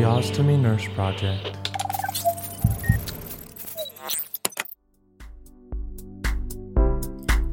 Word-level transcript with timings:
The 0.00 0.06
Ostomy 0.06 0.58
Nurse 0.58 0.88
Project. 0.94 1.58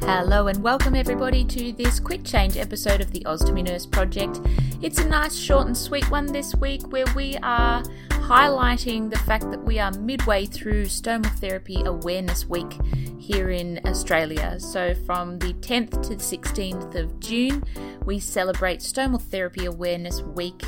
Hello 0.02 0.48
and 0.48 0.64
welcome 0.64 0.96
everybody 0.96 1.44
to 1.44 1.74
this 1.74 2.00
quick 2.00 2.24
change 2.24 2.56
episode 2.56 3.02
of 3.02 3.12
the 3.12 3.20
Ostomy 3.26 3.68
Nurse 3.68 3.86
Project. 3.86 4.40
It's 4.82 4.98
a 4.98 5.10
nice, 5.10 5.36
short, 5.36 5.68
and 5.68 5.76
sweet 5.76 6.10
one 6.10 6.28
this 6.28 6.56
week 6.56 6.90
where 6.90 7.04
we 7.18 7.36
are 7.44 7.84
highlighting 8.12 9.10
the 9.10 9.20
fact 9.20 9.52
that 9.52 9.62
we 9.62 9.78
are 9.80 9.92
midway 9.92 10.46
through 10.46 10.86
Stomal 10.86 11.30
Therapy 11.40 11.84
Awareness 11.84 12.46
Week 12.46 12.80
here 13.20 13.50
in 13.50 13.82
Australia. 13.84 14.58
So, 14.58 14.96
from 15.06 15.38
the 15.40 15.52
10th 15.56 16.02
to 16.04 16.16
the 16.16 16.24
16th 16.24 16.96
of 16.96 17.20
June, 17.20 17.66
we 18.06 18.22
celebrate 18.22 18.80
Stomal 18.80 19.22
Therapy 19.22 19.66
Awareness 19.66 20.22
Week. 20.22 20.64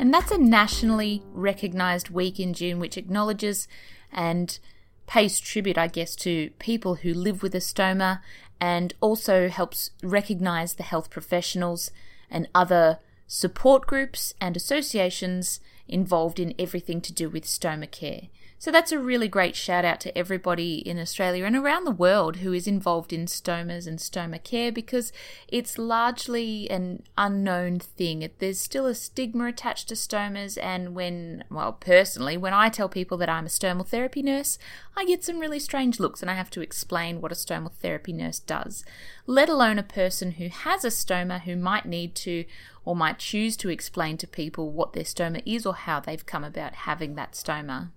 And 0.00 0.14
that's 0.14 0.30
a 0.30 0.38
nationally 0.38 1.22
recognised 1.30 2.08
week 2.08 2.40
in 2.40 2.54
June 2.54 2.80
which 2.80 2.96
acknowledges 2.96 3.68
and 4.10 4.58
pays 5.06 5.38
tribute, 5.38 5.76
I 5.76 5.88
guess, 5.88 6.16
to 6.16 6.48
people 6.58 6.94
who 6.94 7.12
live 7.12 7.42
with 7.42 7.54
a 7.54 7.58
stoma 7.58 8.20
and 8.58 8.94
also 9.02 9.50
helps 9.50 9.90
recognise 10.02 10.72
the 10.72 10.84
health 10.84 11.10
professionals 11.10 11.90
and 12.30 12.48
other 12.54 12.98
support 13.26 13.86
groups 13.86 14.32
and 14.40 14.56
associations 14.56 15.60
involved 15.86 16.40
in 16.40 16.54
everything 16.58 17.02
to 17.02 17.12
do 17.12 17.28
with 17.28 17.44
stoma 17.44 17.90
care. 17.90 18.28
So 18.62 18.70
that's 18.70 18.92
a 18.92 18.98
really 18.98 19.26
great 19.26 19.56
shout 19.56 19.86
out 19.86 20.00
to 20.00 20.16
everybody 20.16 20.86
in 20.86 20.98
Australia 20.98 21.46
and 21.46 21.56
around 21.56 21.84
the 21.84 21.90
world 21.90 22.36
who 22.36 22.52
is 22.52 22.66
involved 22.66 23.10
in 23.10 23.24
stomas 23.24 23.86
and 23.86 23.98
stoma 23.98 24.44
care 24.44 24.70
because 24.70 25.14
it's 25.48 25.78
largely 25.78 26.70
an 26.70 27.04
unknown 27.16 27.78
thing. 27.78 28.28
There's 28.38 28.60
still 28.60 28.84
a 28.84 28.94
stigma 28.94 29.46
attached 29.46 29.88
to 29.88 29.94
stomas, 29.94 30.62
and 30.62 30.94
when, 30.94 31.44
well, 31.50 31.72
personally, 31.72 32.36
when 32.36 32.52
I 32.52 32.68
tell 32.68 32.90
people 32.90 33.16
that 33.16 33.30
I'm 33.30 33.46
a 33.46 33.48
stomal 33.48 33.86
therapy 33.86 34.20
nurse, 34.20 34.58
I 34.94 35.06
get 35.06 35.24
some 35.24 35.38
really 35.38 35.58
strange 35.58 35.98
looks 35.98 36.20
and 36.20 36.30
I 36.30 36.34
have 36.34 36.50
to 36.50 36.60
explain 36.60 37.22
what 37.22 37.32
a 37.32 37.36
stomal 37.36 37.72
therapy 37.72 38.12
nurse 38.12 38.40
does, 38.40 38.84
let 39.24 39.48
alone 39.48 39.78
a 39.78 39.82
person 39.82 40.32
who 40.32 40.50
has 40.50 40.84
a 40.84 40.88
stoma 40.88 41.40
who 41.40 41.56
might 41.56 41.86
need 41.86 42.14
to 42.16 42.44
or 42.84 42.94
might 42.94 43.18
choose 43.18 43.56
to 43.56 43.70
explain 43.70 44.18
to 44.18 44.26
people 44.26 44.70
what 44.70 44.92
their 44.92 45.04
stoma 45.04 45.42
is 45.46 45.64
or 45.64 45.74
how 45.74 45.98
they've 45.98 46.26
come 46.26 46.44
about 46.44 46.74
having 46.74 47.14
that 47.14 47.32
stoma. 47.32 47.88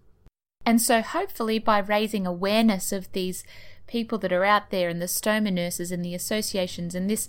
And 0.65 0.81
so, 0.81 1.01
hopefully, 1.01 1.59
by 1.59 1.79
raising 1.79 2.25
awareness 2.25 2.91
of 2.91 3.11
these 3.11 3.43
people 3.87 4.17
that 4.17 4.33
are 4.33 4.45
out 4.45 4.69
there 4.69 4.89
and 4.89 5.01
the 5.01 5.05
stoma 5.05 5.51
nurses 5.51 5.91
and 5.91 6.03
the 6.03 6.15
associations 6.15 6.95
and 6.95 7.09
this 7.09 7.27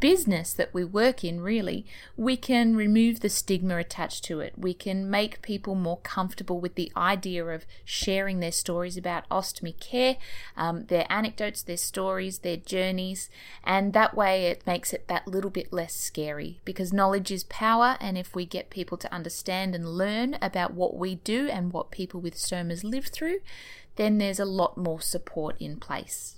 business 0.00 0.52
that 0.52 0.72
we 0.74 0.84
work 0.84 1.22
in, 1.24 1.40
really, 1.40 1.86
we 2.16 2.36
can 2.36 2.74
remove 2.74 3.20
the 3.20 3.28
stigma 3.28 3.76
attached 3.76 4.24
to 4.24 4.40
it. 4.40 4.54
We 4.56 4.74
can 4.74 5.10
make 5.10 5.42
people 5.42 5.74
more 5.74 5.98
comfortable 5.98 6.60
with 6.60 6.74
the 6.74 6.92
idea 6.96 7.44
of 7.44 7.66
sharing 7.84 8.40
their 8.40 8.52
stories 8.52 8.96
about 8.96 9.28
ostomy 9.28 9.78
care, 9.78 10.16
um, 10.56 10.86
their 10.86 11.06
anecdotes, 11.10 11.62
their 11.62 11.76
stories, 11.76 12.38
their 12.38 12.56
journeys, 12.56 13.30
and 13.64 13.92
that 13.92 14.14
way 14.14 14.46
it 14.46 14.66
makes 14.66 14.92
it 14.92 15.08
that 15.08 15.28
little 15.28 15.50
bit 15.50 15.72
less 15.72 15.94
scary 15.94 16.60
because 16.64 16.92
knowledge 16.92 17.30
is 17.30 17.44
power. 17.44 17.96
And 18.00 18.18
if 18.18 18.34
we 18.34 18.46
get 18.46 18.70
people 18.70 18.98
to 18.98 19.14
understand 19.14 19.74
and 19.74 19.88
learn 19.88 20.36
about 20.42 20.74
what 20.74 20.96
we 20.96 21.16
do 21.16 21.48
and 21.48 21.72
what 21.72 21.90
people 21.90 22.20
with 22.20 22.34
stomas 22.34 22.84
live 22.84 23.06
through, 23.06 23.40
then 23.96 24.18
there's 24.18 24.40
a 24.40 24.44
lot 24.44 24.76
more 24.76 25.00
support 25.00 25.56
in 25.60 25.78
place. 25.78 26.36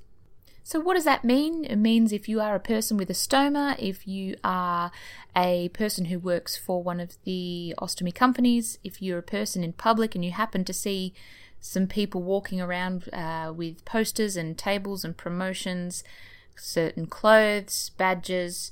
So, 0.64 0.78
what 0.78 0.94
does 0.94 1.04
that 1.04 1.24
mean? 1.24 1.64
It 1.64 1.76
means 1.76 2.12
if 2.12 2.28
you 2.28 2.40
are 2.40 2.54
a 2.54 2.60
person 2.60 2.96
with 2.96 3.10
a 3.10 3.14
stoma, 3.14 3.76
if 3.78 4.06
you 4.06 4.36
are 4.44 4.92
a 5.36 5.68
person 5.70 6.06
who 6.06 6.18
works 6.18 6.56
for 6.56 6.82
one 6.82 7.00
of 7.00 7.16
the 7.24 7.74
ostomy 7.78 8.14
companies, 8.14 8.78
if 8.84 9.02
you're 9.02 9.18
a 9.18 9.22
person 9.22 9.64
in 9.64 9.72
public 9.72 10.14
and 10.14 10.24
you 10.24 10.30
happen 10.30 10.64
to 10.64 10.72
see 10.72 11.14
some 11.60 11.86
people 11.86 12.22
walking 12.22 12.60
around 12.60 13.08
uh, 13.12 13.52
with 13.54 13.84
posters 13.84 14.36
and 14.36 14.56
tables 14.56 15.04
and 15.04 15.16
promotions, 15.16 16.04
certain 16.56 17.06
clothes, 17.06 17.90
badges, 17.96 18.70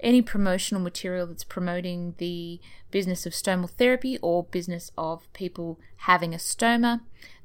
any 0.00 0.22
promotional 0.22 0.82
material 0.82 1.26
that's 1.26 1.44
promoting 1.44 2.14
the 2.18 2.60
business 2.90 3.26
of 3.26 3.32
stomal 3.32 3.70
therapy 3.70 4.18
or 4.22 4.44
business 4.44 4.90
of 4.96 5.30
people 5.32 5.78
having 5.98 6.34
a 6.34 6.38
stoma, 6.38 7.00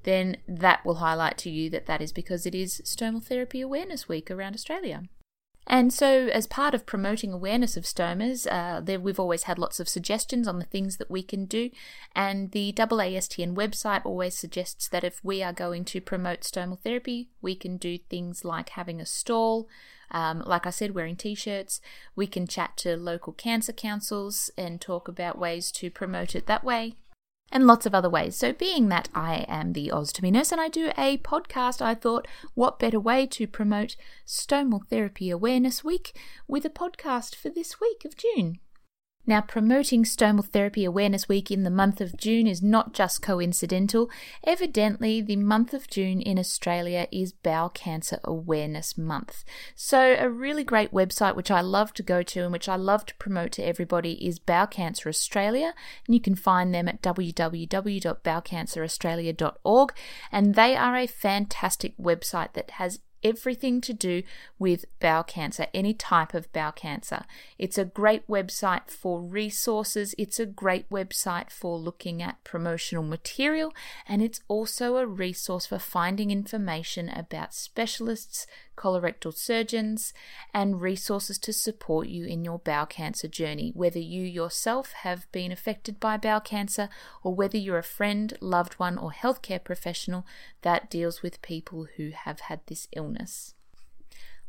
then 0.05 0.37
that 0.47 0.85
will 0.85 0.95
highlight 0.95 1.37
to 1.39 1.49
you 1.49 1.69
that 1.71 1.87
that 1.87 2.01
is 2.01 2.11
because 2.11 2.45
it 2.45 2.55
is 2.55 2.81
Stomal 2.85 3.23
Therapy 3.23 3.61
Awareness 3.61 4.07
Week 4.07 4.31
around 4.31 4.55
Australia. 4.55 5.03
And 5.67 5.91
so, 5.91 6.27
as 6.27 6.45
part 6.45 6.75
of 6.75 6.85
promoting 6.85 7.33
awareness 7.33 7.75
of 7.75 7.85
stomas, 7.85 8.45
uh, 8.45 8.99
we've 8.99 9.19
always 9.19 9.43
had 9.43 9.57
lots 9.57 9.79
of 9.79 9.89
suggestions 9.89 10.47
on 10.47 10.59
the 10.59 10.65
things 10.65 10.97
that 10.97 11.09
we 11.09 11.23
can 11.23 11.45
do. 11.45 11.71
And 12.15 12.51
the 12.51 12.71
AASTN 12.73 13.55
website 13.55 14.05
always 14.05 14.37
suggests 14.37 14.87
that 14.89 15.03
if 15.03 15.23
we 15.23 15.41
are 15.41 15.53
going 15.53 15.83
to 15.85 16.01
promote 16.01 16.41
stomal 16.41 16.79
therapy, 16.79 17.29
we 17.41 17.55
can 17.55 17.77
do 17.77 17.97
things 17.97 18.45
like 18.45 18.69
having 18.69 19.01
a 19.01 19.07
stall, 19.07 19.67
um, 20.11 20.43
like 20.45 20.67
I 20.67 20.69
said, 20.69 20.93
wearing 20.93 21.15
t 21.15 21.33
shirts. 21.33 21.81
We 22.15 22.27
can 22.27 22.45
chat 22.45 22.77
to 22.77 22.95
local 22.95 23.33
cancer 23.33 23.73
councils 23.73 24.51
and 24.55 24.79
talk 24.79 25.07
about 25.07 25.39
ways 25.39 25.71
to 25.71 25.89
promote 25.89 26.35
it 26.35 26.45
that 26.45 26.63
way 26.63 26.95
and 27.51 27.67
lots 27.67 27.85
of 27.85 27.93
other 27.93 28.09
ways. 28.09 28.35
So, 28.35 28.53
being 28.53 28.89
that 28.89 29.09
I 29.13 29.45
am 29.47 29.73
the 29.73 29.89
ostomy 29.93 30.31
nurse 30.31 30.51
and 30.51 30.59
I 30.59 30.67
do 30.67 30.91
a 30.97 31.17
podcast, 31.19 31.81
I 31.81 31.95
thought, 31.95 32.27
what 32.53 32.79
better 32.79 32.99
way 32.99 33.27
to 33.27 33.47
promote 33.47 33.95
Stomal 34.25 34.87
Therapy 34.89 35.29
Awareness 35.29 35.83
Week 35.83 36.17
with 36.47 36.65
a 36.65 36.69
podcast 36.69 37.35
for 37.35 37.49
this 37.49 37.79
week 37.79 38.03
of 38.05 38.15
June? 38.17 38.59
Now, 39.27 39.41
promoting 39.41 40.03
Stomal 40.03 40.45
Therapy 40.45 40.85
Awareness 40.85 41.27
Week 41.27 41.49
in 41.49 41.63
the 41.63 41.71
month 41.71 41.99
of 41.99 42.15
June 42.15 42.45
is 42.45 42.61
not 42.61 42.93
just 42.93 43.23
coincidental. 43.23 44.07
Evidently, 44.43 45.19
the 45.21 45.37
month 45.37 45.73
of 45.73 45.89
June 45.89 46.21
in 46.21 46.37
Australia 46.37 47.07
is 47.11 47.33
Bowel 47.33 47.69
Cancer 47.69 48.19
Awareness 48.23 48.99
Month. 48.99 49.43
So, 49.73 50.15
a 50.19 50.29
really 50.29 50.63
great 50.63 50.91
website 50.91 51.35
which 51.35 51.49
I 51.49 51.61
love 51.61 51.91
to 51.95 52.03
go 52.03 52.21
to 52.21 52.43
and 52.43 52.51
which 52.51 52.69
I 52.69 52.75
love 52.75 53.07
to 53.07 53.15
promote 53.15 53.51
to 53.53 53.65
everybody 53.65 54.23
is 54.25 54.37
Bowel 54.37 54.67
Cancer 54.67 55.09
Australia. 55.09 55.73
And 56.05 56.13
you 56.13 56.21
can 56.21 56.35
find 56.35 56.71
them 56.73 56.87
at 56.87 57.01
www.bowelcanceraustralia.org. 57.01 59.93
And 60.31 60.55
they 60.55 60.75
are 60.75 60.95
a 60.95 61.07
fantastic 61.07 61.97
website 61.97 62.53
that 62.53 62.71
has 62.71 62.99
everything 63.25 63.81
to 63.81 63.91
do 63.91 64.21
with 64.59 64.85
bowel 64.99 65.23
cancer, 65.23 65.65
any 65.73 65.93
type 65.93 66.35
of 66.35 66.51
bowel 66.53 66.71
cancer. 66.71 67.25
It's 67.57 67.77
a 67.77 67.83
great 67.83 68.27
website 68.27 68.89
for 68.91 69.19
resources, 69.19 70.13
it's 70.17 70.39
a 70.39 70.45
great 70.45 70.87
website 70.89 71.49
for 71.49 71.77
looking 71.77 72.21
at 72.21 72.43
promotional 72.43 73.03
material, 73.03 73.73
and 74.07 74.21
it's 74.21 74.41
also 74.47 74.97
a 74.97 75.07
resource 75.07 75.65
for 75.65 75.79
finding 75.79 76.29
information 76.29 77.09
about 77.09 77.53
specialists, 77.55 78.45
colorectal 78.75 79.33
surgeons, 79.33 80.13
and 80.53 80.81
resources 80.81 81.37
to 81.39 81.53
support 81.53 82.07
you 82.07 82.25
in 82.25 82.43
your 82.43 82.59
bowel 82.59 82.85
cancer 82.85 83.27
journey, 83.27 83.71
whether 83.75 83.99
you 83.99 84.23
yourself 84.23 84.93
have 85.03 85.31
been 85.31 85.51
affected 85.51 85.99
by 85.99 86.17
bowel 86.17 86.39
cancer 86.39 86.89
or 87.23 87.33
whether 87.33 87.57
you're 87.57 87.77
a 87.77 87.83
friend, 87.83 88.37
loved 88.41 88.73
one, 88.73 88.97
or 88.97 89.11
healthcare 89.11 89.63
professional 89.63 90.25
that 90.61 90.89
deals 90.89 91.21
with 91.21 91.41
people 91.41 91.87
who 91.97 92.11
have 92.11 92.41
had 92.41 92.59
this 92.67 92.87
illness. 92.95 93.55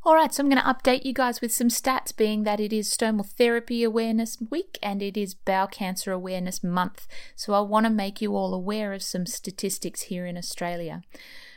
Alright, 0.06 0.32
so 0.32 0.44
I'm 0.44 0.48
going 0.48 0.62
to 0.62 0.68
update 0.68 1.04
you 1.04 1.12
guys 1.12 1.40
with 1.40 1.52
some 1.52 1.66
stats, 1.66 2.16
being 2.16 2.44
that 2.44 2.60
it 2.60 2.72
is 2.72 2.88
Stomal 2.88 3.26
Therapy 3.26 3.82
Awareness 3.82 4.38
Week 4.52 4.78
and 4.80 5.02
it 5.02 5.16
is 5.16 5.34
Bowel 5.34 5.66
Cancer 5.66 6.12
Awareness 6.12 6.62
Month. 6.62 7.08
So 7.34 7.54
I 7.54 7.60
want 7.60 7.86
to 7.86 7.90
make 7.90 8.20
you 8.20 8.36
all 8.36 8.54
aware 8.54 8.92
of 8.92 9.02
some 9.02 9.26
statistics 9.26 10.02
here 10.02 10.24
in 10.24 10.38
Australia. 10.38 11.02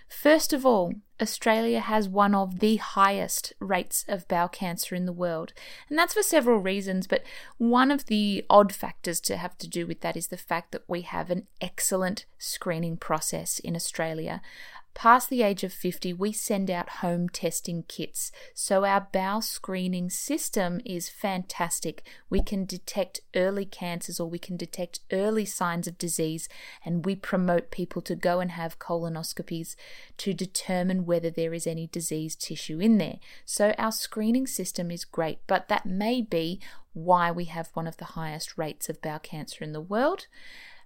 First 0.09 0.53
of 0.53 0.65
all, 0.65 0.93
Australia 1.21 1.79
has 1.79 2.09
one 2.09 2.33
of 2.33 2.59
the 2.59 2.77
highest 2.77 3.53
rates 3.59 4.05
of 4.07 4.27
bowel 4.27 4.47
cancer 4.47 4.95
in 4.95 5.05
the 5.05 5.13
world. 5.13 5.53
And 5.87 5.97
that's 5.97 6.15
for 6.15 6.23
several 6.23 6.57
reasons, 6.57 7.07
but 7.07 7.23
one 7.57 7.91
of 7.91 8.07
the 8.07 8.43
odd 8.49 8.73
factors 8.73 9.19
to 9.21 9.37
have 9.37 9.57
to 9.59 9.67
do 9.67 9.85
with 9.85 10.01
that 10.01 10.17
is 10.17 10.27
the 10.27 10.37
fact 10.37 10.71
that 10.71 10.83
we 10.87 11.01
have 11.01 11.29
an 11.29 11.47
excellent 11.61 12.25
screening 12.39 12.97
process 12.97 13.59
in 13.59 13.75
Australia. 13.75 14.41
Past 14.93 15.29
the 15.29 15.43
age 15.43 15.63
of 15.63 15.71
50, 15.71 16.13
we 16.13 16.33
send 16.33 16.69
out 16.69 16.89
home 16.89 17.29
testing 17.29 17.83
kits. 17.87 18.31
So 18.53 18.83
our 18.83 19.07
bowel 19.13 19.41
screening 19.41 20.09
system 20.09 20.81
is 20.83 21.09
fantastic. 21.09 22.03
We 22.29 22.41
can 22.41 22.65
detect 22.65 23.21
early 23.33 23.65
cancers 23.65 24.19
or 24.19 24.29
we 24.29 24.39
can 24.39 24.57
detect 24.57 24.99
early 25.11 25.45
signs 25.45 25.87
of 25.87 25.97
disease, 25.97 26.49
and 26.83 27.05
we 27.05 27.15
promote 27.15 27.71
people 27.71 28.01
to 28.03 28.15
go 28.15 28.39
and 28.39 28.51
have 28.51 28.79
colonoscopies 28.79 29.75
to 30.17 30.33
determine 30.33 31.05
whether 31.05 31.29
there 31.29 31.53
is 31.53 31.65
any 31.65 31.87
disease 31.87 32.35
tissue 32.35 32.79
in 32.79 32.97
there. 32.97 33.19
So 33.45 33.73
our 33.77 33.91
screening 33.93 34.47
system 34.47 34.91
is 34.91 35.05
great, 35.05 35.39
but 35.47 35.69
that 35.69 35.85
may 35.85 36.21
be 36.21 36.59
why 36.93 37.31
we 37.31 37.45
have 37.45 37.69
one 37.73 37.87
of 37.87 37.97
the 37.97 38.05
highest 38.05 38.57
rates 38.57 38.89
of 38.89 39.01
bowel 39.01 39.19
cancer 39.19 39.63
in 39.63 39.71
the 39.71 39.81
world 39.81 40.27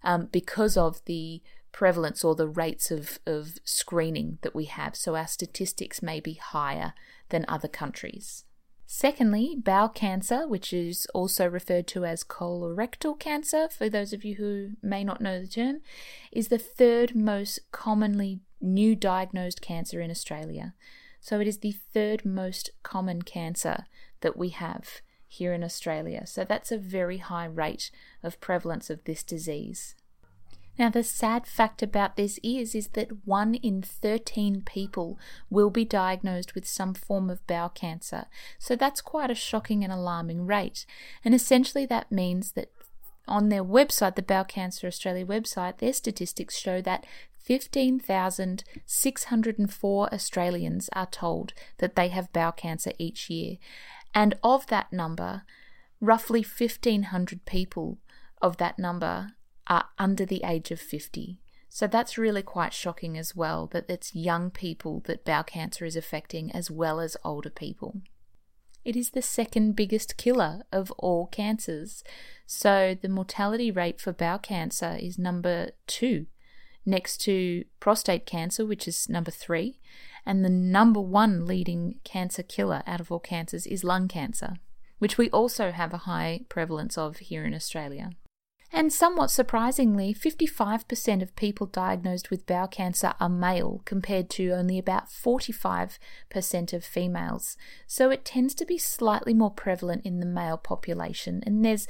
um, 0.04 0.28
because 0.32 0.78
of 0.78 1.04
the 1.06 1.42
prevalence 1.74 2.24
or 2.24 2.36
the 2.36 2.48
rates 2.48 2.90
of, 2.92 3.20
of 3.26 3.58
screening 3.66 4.38
that 4.44 4.56
we 4.56 4.66
have. 4.66 4.96
So 4.96 5.16
our 5.16 5.28
statistics 5.28 6.02
may 6.02 6.22
be 6.22 6.36
higher 6.36 6.94
than 7.30 7.44
other 7.50 7.68
countries. 7.68 8.46
Secondly, 8.86 9.56
bowel 9.58 9.90
cancer, 9.90 10.48
which 10.48 10.72
is 10.72 11.08
also 11.16 11.48
referred 11.48 11.88
to 11.88 12.06
as 12.06 12.24
colorectal 12.24 13.20
cancer, 13.20 13.68
for 13.68 13.90
those 13.90 14.14
of 14.14 14.24
you 14.24 14.36
who 14.36 14.72
may 14.82 15.04
not 15.04 15.20
know 15.20 15.42
the 15.42 15.48
term, 15.48 15.82
is 16.32 16.50
the 16.50 16.60
third 16.60 17.16
most 17.16 17.60
commonly 17.72 18.40
new 18.62 18.96
diagnosed 18.96 19.62
cancer 19.62 20.00
in 20.00 20.12
Australia. 20.12 20.76
So 21.20 21.40
it 21.40 21.48
is 21.48 21.60
the 21.60 21.76
third 21.94 22.24
most 22.24 22.70
common 22.84 23.24
cancer 23.24 23.86
that 24.22 24.38
we 24.38 24.50
have 24.50 25.02
here 25.28 25.54
in 25.54 25.64
Australia. 25.64 26.28
So 26.28 26.44
that's 26.44 26.72
a 26.72 26.78
very 26.78 27.18
high 27.18 27.46
rate 27.46 27.90
of 28.22 28.40
prevalence 28.40 28.92
of 28.92 29.04
this 29.06 29.24
disease. 29.24 29.96
Now, 30.78 30.90
the 30.90 31.04
sad 31.04 31.46
fact 31.46 31.84
about 31.84 32.16
this 32.16 32.40
is, 32.42 32.74
is 32.74 32.88
that 32.90 33.26
1 33.26 33.56
in 33.56 33.82
13 33.84 34.64
people 34.66 35.20
will 35.50 35.70
be 35.70 35.86
diagnosed 35.86 36.56
with 36.56 36.68
some 36.68 36.94
form 36.94 37.30
of 37.30 37.46
bowel 37.46 37.70
cancer. 37.70 38.26
So 38.58 38.76
that's 38.76 39.02
quite 39.02 39.30
a 39.30 39.36
shocking 39.36 39.84
and 39.84 39.94
alarming 39.94 40.48
rate. 40.48 40.86
And 41.24 41.36
essentially, 41.36 41.86
that 41.86 42.12
means 42.12 42.54
that 42.54 42.72
on 43.28 43.50
their 43.50 43.64
website, 43.64 44.16
the 44.16 44.24
Bowel 44.24 44.46
Cancer 44.46 44.88
Australia 44.88 45.26
website, 45.26 45.78
their 45.78 45.94
statistics 45.94 46.58
show 46.58 46.82
that 46.82 47.06
15,604 47.44 50.14
Australians 50.14 50.90
are 50.94 51.06
told 51.06 51.54
that 51.78 51.96
they 51.96 52.10
have 52.10 52.34
bowel 52.34 52.52
cancer 52.52 52.92
each 52.98 53.30
year. 53.30 53.58
And 54.16 54.36
of 54.44 54.68
that 54.68 54.94
number, 54.94 55.44
roughly 56.00 56.42
1,500 56.42 57.46
people 57.46 57.98
of 58.42 58.58
that 58.58 58.80
number 58.80 59.34
are 59.74 59.90
under 59.98 60.26
the 60.26 60.44
age 60.46 60.70
of 60.70 60.80
50. 60.80 61.40
So 61.68 61.88
that's 61.88 62.20
really 62.20 62.44
quite 62.44 62.74
shocking 62.74 63.18
as 63.18 63.36
well 63.36 63.66
that 63.74 63.90
it's 63.90 64.14
young 64.14 64.52
people 64.52 65.02
that 65.06 65.26
bowel 65.26 65.44
cancer 65.44 65.86
is 65.86 65.96
affecting 65.96 66.52
as 66.52 66.70
well 66.70 67.00
as 67.00 67.18
older 67.24 67.50
people. 67.50 68.02
It 68.86 68.96
is 68.96 69.12
the 69.12 69.24
second 69.24 69.76
biggest 69.76 70.16
killer 70.16 70.64
of 70.72 70.92
all 70.92 71.26
cancers. 71.26 72.04
So 72.46 72.96
the 73.02 73.10
mortality 73.10 73.72
rate 73.72 74.00
for 74.00 74.14
bowel 74.14 74.38
cancer 74.38 74.96
is 75.00 75.18
number 75.18 75.72
two, 75.88 76.28
next 76.86 77.18
to 77.22 77.64
prostate 77.80 78.28
cancer, 78.28 78.68
which 78.68 78.88
is 78.88 79.10
number 79.10 79.32
three. 79.32 79.80
And 80.28 80.46
the 80.46 80.50
number 80.50 81.02
one 81.02 81.48
leading 81.48 81.96
cancer 82.04 82.44
killer 82.44 82.84
out 82.86 83.02
of 83.02 83.12
all 83.12 83.20
cancers 83.20 83.66
is 83.66 83.84
lung 83.84 84.08
cancer, 84.08 84.58
which 85.00 85.18
we 85.18 85.32
also 85.32 85.72
have 85.72 85.94
a 85.94 86.06
high 86.10 86.42
prevalence 86.50 87.00
of 87.00 87.18
here 87.18 87.46
in 87.46 87.56
Australia. 87.56 88.12
And 88.76 88.92
somewhat 88.92 89.30
surprisingly, 89.30 90.16
55% 90.16 91.22
of 91.22 91.36
people 91.36 91.68
diagnosed 91.68 92.32
with 92.32 92.48
bowel 92.48 92.68
cancer 92.68 93.14
are 93.20 93.30
male 93.30 93.84
compared 93.86 94.32
to 94.32 94.50
only 94.50 94.80
about 94.80 95.10
45% 95.10 96.00
of 96.74 96.84
females. 96.84 97.56
So 97.86 98.10
it 98.10 98.26
tends 98.26 98.56
to 98.56 98.66
be 98.66 98.80
slightly 98.80 99.36
more 99.36 99.52
prevalent 99.52 100.04
in 100.04 100.20
the 100.20 100.26
male 100.26 100.58
population. 100.58 101.44
And 101.46 101.64
there's 101.64 101.88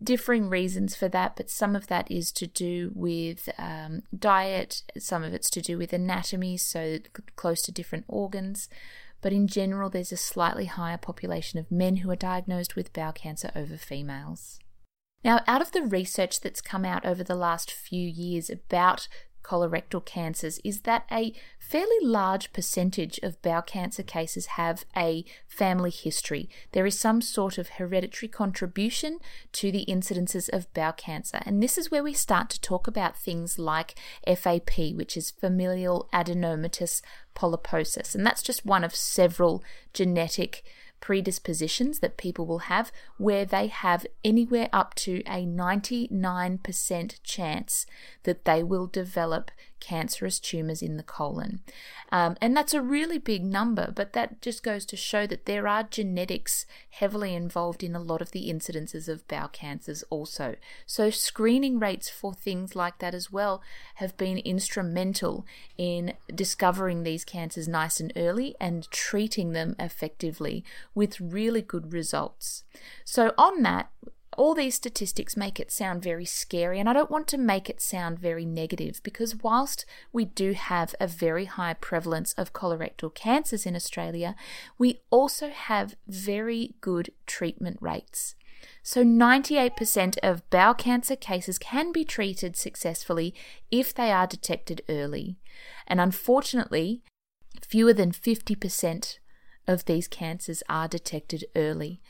differing 0.00 0.48
reasons 0.48 0.94
for 0.94 1.08
that, 1.08 1.34
but 1.34 1.50
some 1.50 1.74
of 1.74 1.88
that 1.88 2.08
is 2.08 2.30
to 2.32 2.46
do 2.46 2.92
with 2.94 3.48
um, 3.58 4.02
diet, 4.16 4.84
some 4.96 5.24
of 5.24 5.34
it's 5.34 5.50
to 5.50 5.60
do 5.60 5.76
with 5.76 5.92
anatomy, 5.92 6.56
so 6.56 6.98
close 7.34 7.62
to 7.62 7.72
different 7.72 8.04
organs. 8.06 8.68
But 9.22 9.32
in 9.32 9.48
general, 9.48 9.90
there's 9.90 10.12
a 10.12 10.16
slightly 10.16 10.66
higher 10.66 10.98
population 10.98 11.58
of 11.58 11.72
men 11.72 11.96
who 11.96 12.10
are 12.12 12.16
diagnosed 12.16 12.76
with 12.76 12.92
bowel 12.92 13.12
cancer 13.12 13.50
over 13.56 13.76
females. 13.76 14.60
Now, 15.22 15.40
out 15.46 15.60
of 15.60 15.72
the 15.72 15.82
research 15.82 16.40
that's 16.40 16.60
come 16.60 16.84
out 16.84 17.04
over 17.04 17.22
the 17.22 17.34
last 17.34 17.70
few 17.70 18.08
years 18.08 18.48
about 18.48 19.08
colorectal 19.42 20.04
cancers 20.04 20.60
is 20.64 20.82
that 20.82 21.04
a 21.10 21.34
fairly 21.58 21.96
large 22.02 22.52
percentage 22.52 23.18
of 23.22 23.40
bowel 23.42 23.62
cancer 23.62 24.02
cases 24.02 24.46
have 24.46 24.84
a 24.96 25.24
family 25.48 25.90
history. 25.90 26.48
There 26.72 26.86
is 26.86 26.98
some 26.98 27.20
sort 27.20 27.58
of 27.58 27.70
hereditary 27.70 28.28
contribution 28.28 29.18
to 29.52 29.72
the 29.72 29.84
incidences 29.88 30.48
of 30.52 30.72
bowel 30.72 30.92
cancer. 30.92 31.40
And 31.44 31.62
this 31.62 31.76
is 31.76 31.90
where 31.90 32.04
we 32.04 32.12
start 32.12 32.48
to 32.50 32.60
talk 32.60 32.86
about 32.86 33.16
things 33.16 33.58
like 33.58 33.94
FAP, 34.26 34.94
which 34.94 35.16
is 35.16 35.32
familial 35.32 36.08
adenomatous 36.12 37.02
polyposis. 37.34 38.14
And 38.14 38.24
that's 38.24 38.42
just 38.42 38.66
one 38.66 38.84
of 38.84 38.94
several 38.94 39.64
genetic 39.92 40.62
predispositions 41.00 42.00
that 42.00 42.16
people 42.16 42.46
will 42.46 42.60
have 42.60 42.92
where 43.16 43.44
they 43.44 43.66
have 43.66 44.06
anywhere 44.24 44.68
up 44.72 44.94
to 44.94 45.22
a 45.26 45.46
99% 45.46 47.20
chance 47.22 47.86
that 48.24 48.44
they 48.44 48.62
will 48.62 48.86
develop 48.86 49.50
cancerous 49.80 50.38
tumors 50.38 50.82
in 50.82 50.96
the 50.96 51.02
colon. 51.02 51.60
Um, 52.12 52.36
and 52.40 52.56
that's 52.56 52.74
a 52.74 52.82
really 52.82 53.18
big 53.18 53.44
number, 53.44 53.92
but 53.94 54.12
that 54.12 54.42
just 54.42 54.62
goes 54.62 54.84
to 54.86 54.96
show 54.96 55.26
that 55.26 55.46
there 55.46 55.66
are 55.66 55.84
genetics 55.84 56.66
heavily 56.90 57.34
involved 57.34 57.82
in 57.82 57.94
a 57.94 58.00
lot 58.00 58.20
of 58.20 58.32
the 58.32 58.50
incidences 58.50 59.08
of 59.08 59.26
bowel 59.28 59.48
cancers 59.48 60.02
also. 60.10 60.56
So, 60.86 61.10
screening 61.10 61.78
rates 61.78 62.08
for 62.10 62.34
things 62.34 62.74
like 62.74 62.98
that 62.98 63.14
as 63.14 63.30
well 63.30 63.62
have 63.96 64.16
been 64.16 64.38
instrumental 64.38 65.46
in 65.78 66.14
discovering 66.34 67.02
these 67.02 67.24
cancers 67.24 67.68
nice 67.68 68.00
and 68.00 68.12
early 68.16 68.56
and 68.60 68.90
treating 68.90 69.52
them 69.52 69.76
effectively 69.78 70.64
with 70.94 71.20
really 71.20 71.62
good 71.62 71.92
results. 71.92 72.64
So, 73.04 73.32
on 73.38 73.62
that, 73.62 73.90
all 74.40 74.54
these 74.54 74.74
statistics 74.74 75.36
make 75.36 75.60
it 75.60 75.70
sound 75.70 76.02
very 76.02 76.24
scary, 76.24 76.80
and 76.80 76.88
I 76.88 76.94
don't 76.94 77.10
want 77.10 77.28
to 77.28 77.36
make 77.36 77.68
it 77.68 77.78
sound 77.78 78.18
very 78.18 78.46
negative 78.46 79.02
because, 79.02 79.36
whilst 79.36 79.84
we 80.14 80.24
do 80.24 80.54
have 80.54 80.94
a 80.98 81.06
very 81.06 81.44
high 81.44 81.74
prevalence 81.74 82.32
of 82.38 82.54
colorectal 82.54 83.14
cancers 83.14 83.66
in 83.66 83.76
Australia, 83.76 84.34
we 84.78 85.02
also 85.10 85.50
have 85.50 85.94
very 86.08 86.74
good 86.80 87.10
treatment 87.26 87.76
rates. 87.82 88.34
So, 88.82 89.04
98% 89.04 90.16
of 90.22 90.48
bowel 90.48 90.72
cancer 90.72 91.16
cases 91.16 91.58
can 91.58 91.92
be 91.92 92.02
treated 92.02 92.56
successfully 92.56 93.34
if 93.70 93.92
they 93.92 94.10
are 94.10 94.26
detected 94.26 94.80
early. 94.88 95.36
And 95.86 96.00
unfortunately, 96.00 97.02
fewer 97.60 97.92
than 97.92 98.12
50% 98.12 99.18
of 99.68 99.84
these 99.84 100.08
cancers 100.08 100.62
are 100.66 100.88
detected 100.88 101.44
early. 101.54 102.00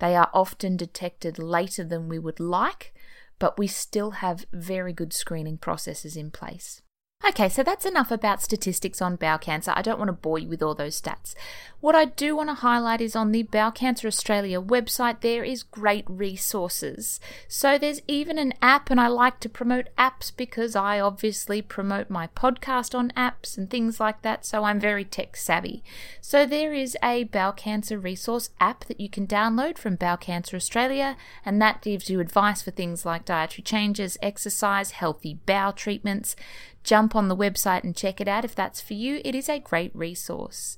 They 0.00 0.16
are 0.16 0.30
often 0.34 0.76
detected 0.76 1.38
later 1.38 1.84
than 1.84 2.08
we 2.08 2.18
would 2.18 2.40
like, 2.40 2.94
but 3.38 3.58
we 3.58 3.66
still 3.66 4.12
have 4.12 4.46
very 4.52 4.92
good 4.92 5.12
screening 5.12 5.58
processes 5.58 6.16
in 6.16 6.30
place. 6.30 6.82
Okay, 7.22 7.50
so 7.50 7.62
that's 7.62 7.84
enough 7.84 8.10
about 8.10 8.42
statistics 8.42 9.02
on 9.02 9.16
bowel 9.16 9.36
cancer. 9.36 9.74
I 9.76 9.82
don't 9.82 9.98
want 9.98 10.08
to 10.08 10.12
bore 10.14 10.38
you 10.38 10.48
with 10.48 10.62
all 10.62 10.74
those 10.74 10.98
stats. 10.98 11.34
What 11.80 11.94
I 11.94 12.04
do 12.04 12.36
want 12.36 12.50
to 12.50 12.54
highlight 12.54 13.00
is 13.00 13.16
on 13.16 13.32
the 13.32 13.42
Bowel 13.42 13.70
Cancer 13.70 14.06
Australia 14.06 14.60
website, 14.60 15.20
there 15.20 15.44
is 15.44 15.62
great 15.62 16.04
resources. 16.08 17.20
So 17.48 17.78
there's 17.78 18.02
even 18.06 18.38
an 18.38 18.52
app, 18.60 18.90
and 18.90 19.00
I 19.00 19.08
like 19.08 19.40
to 19.40 19.48
promote 19.48 19.88
apps 19.96 20.30
because 20.34 20.76
I 20.76 21.00
obviously 21.00 21.62
promote 21.62 22.10
my 22.10 22.26
podcast 22.28 22.94
on 22.94 23.12
apps 23.12 23.56
and 23.56 23.70
things 23.70 23.98
like 23.98 24.20
that, 24.22 24.44
so 24.44 24.64
I'm 24.64 24.78
very 24.78 25.06
tech 25.06 25.36
savvy. 25.36 25.82
So 26.20 26.44
there 26.44 26.74
is 26.74 26.98
a 27.02 27.24
bowel 27.24 27.52
cancer 27.52 27.98
resource 27.98 28.50
app 28.60 28.84
that 28.84 29.00
you 29.00 29.08
can 29.08 29.26
download 29.26 29.78
from 29.78 29.96
Bowel 29.96 30.18
Cancer 30.18 30.56
Australia, 30.56 31.16
and 31.46 31.62
that 31.62 31.80
gives 31.80 32.10
you 32.10 32.20
advice 32.20 32.60
for 32.60 32.72
things 32.72 33.06
like 33.06 33.24
dietary 33.24 33.62
changes, 33.62 34.18
exercise, 34.20 34.90
healthy 34.90 35.38
bowel 35.46 35.72
treatments 35.72 36.36
jump 36.82 37.14
on 37.14 37.28
the 37.28 37.36
website 37.36 37.84
and 37.84 37.96
check 37.96 38.20
it 38.20 38.28
out 38.28 38.44
if 38.44 38.54
that's 38.54 38.80
for 38.80 38.94
you. 38.94 39.20
It 39.24 39.34
is 39.34 39.48
a 39.48 39.58
great 39.58 39.94
resource. 39.94 40.76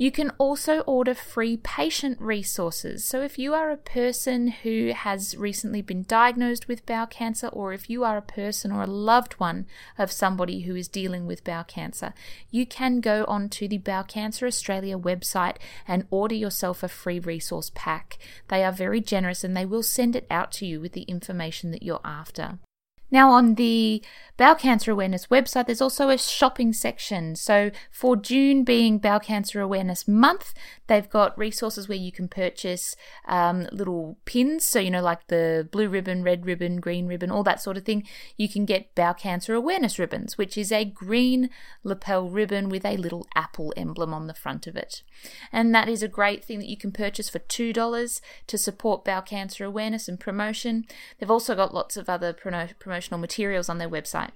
You 0.00 0.10
can 0.10 0.30
also 0.38 0.80
order 0.80 1.12
free 1.14 1.58
patient 1.58 2.18
resources. 2.22 3.04
So, 3.04 3.20
if 3.20 3.38
you 3.38 3.52
are 3.52 3.70
a 3.70 3.76
person 3.76 4.48
who 4.48 4.92
has 4.96 5.36
recently 5.36 5.82
been 5.82 6.04
diagnosed 6.04 6.68
with 6.68 6.86
bowel 6.86 7.06
cancer, 7.06 7.48
or 7.48 7.74
if 7.74 7.90
you 7.90 8.02
are 8.02 8.16
a 8.16 8.22
person 8.22 8.72
or 8.72 8.82
a 8.82 8.86
loved 8.86 9.34
one 9.34 9.66
of 9.98 10.10
somebody 10.10 10.62
who 10.62 10.74
is 10.74 10.88
dealing 10.88 11.26
with 11.26 11.44
bowel 11.44 11.64
cancer, 11.64 12.14
you 12.50 12.64
can 12.64 13.02
go 13.02 13.26
onto 13.28 13.68
the 13.68 13.76
Bowel 13.76 14.04
Cancer 14.04 14.46
Australia 14.46 14.98
website 14.98 15.56
and 15.86 16.06
order 16.10 16.34
yourself 16.34 16.82
a 16.82 16.88
free 16.88 17.18
resource 17.18 17.70
pack. 17.74 18.16
They 18.48 18.64
are 18.64 18.72
very 18.72 19.02
generous 19.02 19.44
and 19.44 19.54
they 19.54 19.66
will 19.66 19.82
send 19.82 20.16
it 20.16 20.26
out 20.30 20.50
to 20.52 20.66
you 20.66 20.80
with 20.80 20.92
the 20.92 21.02
information 21.02 21.72
that 21.72 21.82
you're 21.82 22.00
after. 22.04 22.58
Now, 23.10 23.32
on 23.32 23.56
the 23.56 24.02
Bowel 24.40 24.54
Cancer 24.54 24.90
Awareness 24.90 25.26
website, 25.26 25.66
there's 25.66 25.82
also 25.82 26.08
a 26.08 26.16
shopping 26.16 26.72
section. 26.72 27.36
So, 27.36 27.70
for 27.90 28.16
June 28.16 28.64
being 28.64 28.96
Bowel 28.96 29.20
Cancer 29.20 29.60
Awareness 29.60 30.08
Month, 30.08 30.54
they've 30.86 31.10
got 31.10 31.36
resources 31.36 31.90
where 31.90 31.98
you 31.98 32.10
can 32.10 32.26
purchase 32.26 32.96
um, 33.28 33.68
little 33.70 34.16
pins. 34.24 34.64
So, 34.64 34.78
you 34.78 34.90
know, 34.90 35.02
like 35.02 35.26
the 35.26 35.68
blue 35.70 35.90
ribbon, 35.90 36.22
red 36.22 36.46
ribbon, 36.46 36.80
green 36.80 37.06
ribbon, 37.06 37.30
all 37.30 37.42
that 37.42 37.60
sort 37.60 37.76
of 37.76 37.84
thing. 37.84 38.08
You 38.38 38.48
can 38.48 38.64
get 38.64 38.94
Bowel 38.94 39.12
Cancer 39.12 39.52
Awareness 39.52 39.98
ribbons, 39.98 40.38
which 40.38 40.56
is 40.56 40.72
a 40.72 40.86
green 40.86 41.50
lapel 41.84 42.30
ribbon 42.30 42.70
with 42.70 42.86
a 42.86 42.96
little 42.96 43.26
apple 43.34 43.74
emblem 43.76 44.14
on 44.14 44.26
the 44.26 44.32
front 44.32 44.66
of 44.66 44.74
it. 44.74 45.02
And 45.52 45.74
that 45.74 45.86
is 45.86 46.02
a 46.02 46.08
great 46.08 46.42
thing 46.42 46.60
that 46.60 46.68
you 46.70 46.78
can 46.78 46.92
purchase 46.92 47.28
for 47.28 47.40
$2 47.40 48.20
to 48.46 48.56
support 48.56 49.04
bowel 49.04 49.20
cancer 49.20 49.66
awareness 49.66 50.08
and 50.08 50.18
promotion. 50.18 50.86
They've 51.18 51.30
also 51.30 51.54
got 51.54 51.74
lots 51.74 51.98
of 51.98 52.08
other 52.08 52.32
promotional 52.32 53.20
materials 53.20 53.68
on 53.68 53.76
their 53.76 53.90
website. 53.90 54.29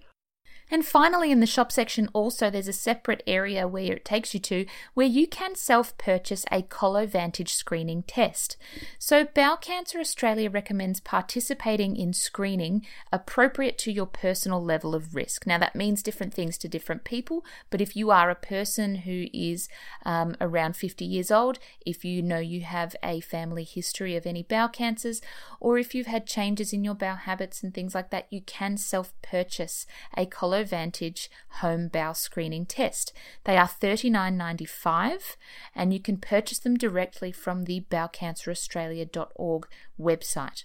And 0.70 0.84
finally, 0.84 1.30
in 1.30 1.40
the 1.40 1.46
shop 1.46 1.70
section, 1.70 2.08
also 2.12 2.48
there's 2.48 2.68
a 2.68 2.72
separate 2.72 3.22
area 3.26 3.68
where 3.68 3.92
it 3.92 4.04
takes 4.04 4.32
you 4.32 4.40
to 4.40 4.64
where 4.94 5.06
you 5.06 5.26
can 5.26 5.54
self 5.54 5.96
purchase 5.98 6.44
a 6.50 6.62
Colovantage 6.62 7.52
screening 7.52 8.02
test. 8.04 8.56
So, 8.98 9.24
Bowel 9.24 9.56
Cancer 9.56 10.00
Australia 10.00 10.48
recommends 10.48 11.00
participating 11.00 11.96
in 11.96 12.12
screening 12.12 12.86
appropriate 13.12 13.76
to 13.78 13.92
your 13.92 14.06
personal 14.06 14.62
level 14.62 14.94
of 14.94 15.14
risk. 15.14 15.46
Now, 15.46 15.58
that 15.58 15.76
means 15.76 16.02
different 16.02 16.32
things 16.32 16.56
to 16.58 16.68
different 16.68 17.04
people, 17.04 17.44
but 17.70 17.80
if 17.80 17.94
you 17.94 18.10
are 18.10 18.30
a 18.30 18.34
person 18.34 18.96
who 18.96 19.26
is 19.34 19.68
um, 20.06 20.34
around 20.40 20.76
50 20.76 21.04
years 21.04 21.30
old, 21.30 21.58
if 21.84 22.04
you 22.04 22.22
know 22.22 22.38
you 22.38 22.62
have 22.62 22.96
a 23.02 23.20
family 23.20 23.64
history 23.64 24.16
of 24.16 24.26
any 24.26 24.42
bowel 24.42 24.68
cancers, 24.68 25.20
or 25.60 25.78
if 25.78 25.94
you've 25.94 26.06
had 26.06 26.26
changes 26.26 26.72
in 26.72 26.84
your 26.84 26.94
bowel 26.94 27.16
habits 27.16 27.62
and 27.62 27.74
things 27.74 27.94
like 27.94 28.10
that, 28.10 28.26
you 28.30 28.40
can 28.40 28.76
self 28.78 29.12
purchase 29.22 29.86
a 30.16 30.24
Colovantage 30.24 30.53
Vantage 30.62 31.30
home 31.60 31.88
bowel 31.88 32.14
screening 32.14 32.66
test. 32.66 33.12
They 33.44 33.56
are 33.56 33.66
$39.95 33.66 35.36
and 35.74 35.92
you 35.92 36.00
can 36.00 36.18
purchase 36.18 36.58
them 36.58 36.76
directly 36.76 37.32
from 37.32 37.64
the 37.64 37.86
bowelcanceraustralia.org 37.90 39.66
website. 39.98 40.64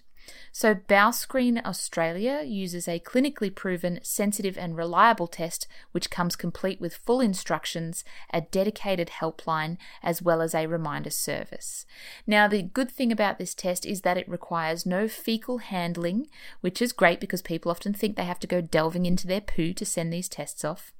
So, 0.51 0.75
BowelScreen 0.75 1.63
Australia 1.65 2.43
uses 2.43 2.88
a 2.88 3.00
clinically 3.00 3.53
proven, 3.53 4.00
sensitive, 4.03 4.57
and 4.57 4.75
reliable 4.75 5.27
test 5.27 5.67
which 5.91 6.09
comes 6.09 6.36
complete 6.36 6.81
with 6.81 6.95
full 6.95 7.21
instructions, 7.21 8.03
a 8.33 8.41
dedicated 8.41 9.09
helpline, 9.19 9.77
as 10.03 10.21
well 10.21 10.41
as 10.41 10.53
a 10.53 10.67
reminder 10.67 11.09
service. 11.09 11.86
Now, 12.25 12.48
the 12.48 12.63
good 12.63 12.91
thing 12.91 13.12
about 13.12 13.38
this 13.38 13.53
test 13.53 13.86
is 13.86 14.01
that 14.01 14.17
it 14.17 14.29
requires 14.29 14.86
no 14.86 15.07
fecal 15.07 15.59
handling, 15.59 16.27
which 16.62 16.81
is 16.81 16.91
great 16.91 17.19
because 17.19 17.41
people 17.41 17.71
often 17.71 17.93
think 17.93 18.15
they 18.15 18.25
have 18.25 18.39
to 18.39 18.48
go 18.48 18.62
delving 18.62 19.05
into 19.05 19.27
their 19.27 19.41
poo 19.41 19.74
to 19.74 19.86
send 19.86 20.12
these 20.12 20.29
tests 20.29 20.65
off. 20.65 20.93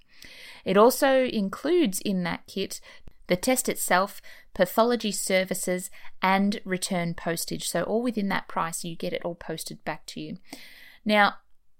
It 0.66 0.78
also 0.78 1.24
includes 1.26 2.00
in 2.02 2.24
that 2.24 2.46
kit 2.48 2.82
the 3.30 3.38
test 3.38 3.70
itself, 3.70 4.22
pathology 4.54 5.12
services, 5.12 5.90
and 6.22 6.60
return 6.66 7.14
postage. 7.14 7.70
So, 7.70 7.84
all 7.84 8.04
within 8.04 8.28
that 8.30 8.48
price, 8.48 8.84
you 8.84 8.96
get 8.96 9.14
it 9.14 9.24
all 9.24 9.36
posted 9.36 9.86
back 9.86 10.06
to 10.08 10.20
you. 10.20 10.38
Now, 11.06 11.36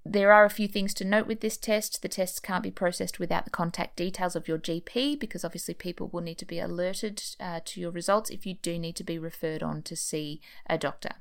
there 0.06 0.32
are 0.32 0.46
a 0.46 0.50
few 0.50 0.68
things 0.68 0.94
to 0.96 1.06
note 1.06 1.28
with 1.28 1.42
this 1.42 1.58
test. 1.58 2.02
The 2.02 2.08
tests 2.08 2.40
can't 2.40 2.64
be 2.64 2.72
processed 2.72 3.20
without 3.20 3.44
the 3.44 3.52
contact 3.52 3.98
details 3.98 4.36
of 4.36 4.48
your 4.48 4.58
GP 4.58 5.20
because 5.20 5.44
obviously 5.44 5.74
people 5.74 6.08
will 6.08 6.22
need 6.22 6.38
to 6.38 6.46
be 6.46 6.60
alerted 6.60 7.22
uh, 7.40 7.60
to 7.66 7.82
your 7.82 7.92
results 7.92 8.30
if 8.30 8.46
you 8.46 8.56
do 8.56 8.80
need 8.80 8.96
to 8.96 9.04
be 9.04 9.20
referred 9.20 9.62
on 9.62 9.82
to 9.84 9.96
see 9.96 10.40
a 10.68 10.78
doctor. 10.78 11.16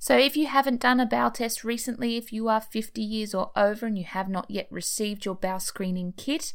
So, 0.00 0.16
if 0.16 0.36
you 0.36 0.46
haven't 0.46 0.80
done 0.80 1.00
a 1.00 1.06
bowel 1.06 1.32
test 1.32 1.64
recently, 1.64 2.16
if 2.16 2.32
you 2.32 2.48
are 2.48 2.60
50 2.60 3.02
years 3.02 3.34
or 3.34 3.50
over 3.56 3.84
and 3.84 3.98
you 3.98 4.04
have 4.04 4.28
not 4.28 4.48
yet 4.48 4.68
received 4.70 5.24
your 5.24 5.34
bowel 5.34 5.58
screening 5.58 6.12
kit, 6.16 6.52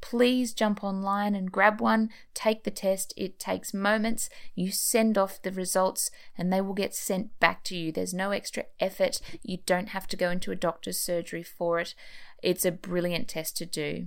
please 0.00 0.54
jump 0.54 0.82
online 0.82 1.34
and 1.34 1.52
grab 1.52 1.78
one. 1.78 2.08
Take 2.32 2.64
the 2.64 2.70
test. 2.70 3.12
It 3.14 3.38
takes 3.38 3.74
moments. 3.74 4.30
You 4.54 4.70
send 4.70 5.18
off 5.18 5.42
the 5.42 5.52
results 5.52 6.10
and 6.38 6.50
they 6.50 6.62
will 6.62 6.72
get 6.72 6.94
sent 6.94 7.38
back 7.38 7.64
to 7.64 7.76
you. 7.76 7.92
There's 7.92 8.14
no 8.14 8.30
extra 8.30 8.64
effort. 8.80 9.20
You 9.42 9.58
don't 9.66 9.90
have 9.90 10.06
to 10.08 10.16
go 10.16 10.30
into 10.30 10.50
a 10.50 10.56
doctor's 10.56 10.98
surgery 10.98 11.42
for 11.42 11.80
it. 11.80 11.94
It's 12.42 12.64
a 12.64 12.72
brilliant 12.72 13.28
test 13.28 13.58
to 13.58 13.66
do. 13.66 14.06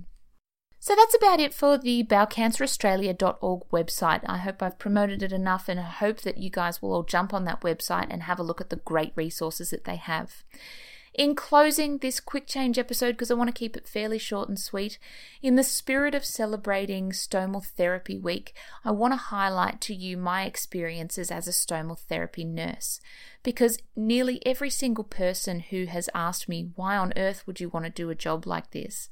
So 0.82 0.96
that's 0.96 1.14
about 1.14 1.40
it 1.40 1.52
for 1.52 1.76
the 1.76 2.02
bowelcanceraustralia.org 2.04 3.62
website. 3.70 4.22
I 4.24 4.38
hope 4.38 4.62
I've 4.62 4.78
promoted 4.78 5.22
it 5.22 5.30
enough 5.30 5.68
and 5.68 5.78
I 5.78 5.82
hope 5.82 6.22
that 6.22 6.38
you 6.38 6.48
guys 6.48 6.80
will 6.80 6.94
all 6.94 7.02
jump 7.02 7.34
on 7.34 7.44
that 7.44 7.60
website 7.60 8.06
and 8.08 8.22
have 8.22 8.38
a 8.38 8.42
look 8.42 8.62
at 8.62 8.70
the 8.70 8.76
great 8.76 9.12
resources 9.14 9.68
that 9.70 9.84
they 9.84 9.96
have. 9.96 10.42
In 11.12 11.34
closing 11.34 11.98
this 11.98 12.18
quick 12.18 12.46
change 12.46 12.78
episode, 12.78 13.12
because 13.12 13.30
I 13.30 13.34
want 13.34 13.48
to 13.48 13.58
keep 13.58 13.76
it 13.76 13.86
fairly 13.86 14.16
short 14.18 14.48
and 14.48 14.58
sweet, 14.58 14.98
in 15.42 15.56
the 15.56 15.64
spirit 15.64 16.14
of 16.14 16.24
celebrating 16.24 17.10
Stomal 17.10 17.62
Therapy 17.62 18.16
Week, 18.16 18.54
I 18.82 18.92
want 18.92 19.12
to 19.12 19.18
highlight 19.18 19.82
to 19.82 19.94
you 19.94 20.16
my 20.16 20.44
experiences 20.44 21.30
as 21.30 21.46
a 21.46 21.50
stomal 21.50 21.98
therapy 21.98 22.44
nurse. 22.44 23.00
Because 23.42 23.78
nearly 23.94 24.40
every 24.46 24.70
single 24.70 25.04
person 25.04 25.60
who 25.60 25.86
has 25.86 26.08
asked 26.14 26.48
me, 26.48 26.70
why 26.74 26.96
on 26.96 27.12
earth 27.16 27.46
would 27.46 27.60
you 27.60 27.68
want 27.68 27.84
to 27.84 27.90
do 27.90 28.08
a 28.08 28.14
job 28.14 28.46
like 28.46 28.70
this? 28.70 29.10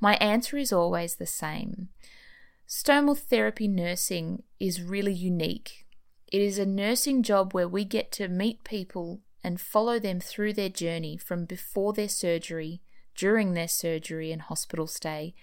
My 0.00 0.16
answer 0.16 0.56
is 0.56 0.72
always 0.72 1.16
the 1.16 1.26
same. 1.26 1.88
Stomal 2.68 3.16
therapy 3.16 3.68
nursing 3.68 4.42
is 4.58 4.82
really 4.82 5.12
unique. 5.12 5.86
It 6.32 6.42
is 6.42 6.58
a 6.58 6.66
nursing 6.66 7.22
job 7.22 7.54
where 7.54 7.68
we 7.68 7.84
get 7.84 8.10
to 8.12 8.28
meet 8.28 8.64
people 8.64 9.20
and 9.44 9.60
follow 9.60 9.98
them 9.98 10.18
through 10.18 10.52
their 10.52 10.68
journey 10.68 11.16
from 11.16 11.44
before 11.44 11.92
their 11.92 12.08
surgery, 12.08 12.82
during 13.14 13.54
their 13.54 13.68
surgery 13.68 14.32
and 14.32 14.42
hospital 14.42 14.88
stay, 14.88 15.34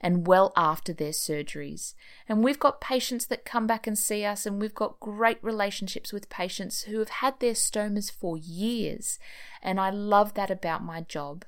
and 0.00 0.26
well 0.26 0.52
after 0.56 0.92
their 0.92 1.12
surgeries. 1.12 1.94
And 2.28 2.42
we've 2.42 2.58
got 2.58 2.80
patients 2.80 3.26
that 3.26 3.44
come 3.44 3.68
back 3.68 3.86
and 3.86 3.96
see 3.96 4.24
us, 4.24 4.44
and 4.44 4.60
we've 4.60 4.74
got 4.74 4.98
great 4.98 5.38
relationships 5.42 6.12
with 6.12 6.28
patients 6.28 6.82
who 6.82 6.98
have 6.98 7.08
had 7.08 7.38
their 7.38 7.54
stomas 7.54 8.10
for 8.10 8.36
years. 8.36 9.20
And 9.62 9.78
I 9.78 9.90
love 9.90 10.34
that 10.34 10.50
about 10.50 10.84
my 10.84 11.02
job 11.02 11.44